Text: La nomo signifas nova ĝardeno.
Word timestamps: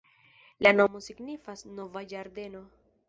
La 0.65 0.71
nomo 0.77 1.01
signifas 1.09 1.63
nova 1.81 2.07
ĝardeno. 2.15 2.65